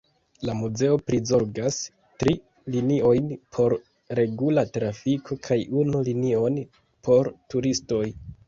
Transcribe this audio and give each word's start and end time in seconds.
La 0.47 0.53
muzeo 0.59 0.95
prizorgas 1.09 1.77
tri 2.23 2.33
liniojn 2.75 3.29
por 3.57 3.77
regula 4.21 4.65
trafiko 4.79 5.39
kaj 5.49 5.61
unu 5.83 6.05
linion 6.11 6.61
por 7.09 7.35
turistoj. 7.57 8.05